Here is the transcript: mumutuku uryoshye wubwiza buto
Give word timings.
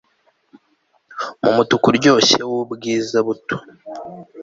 mumutuku 1.41 1.85
uryoshye 1.91 2.39
wubwiza 2.51 3.17
buto 3.27 3.55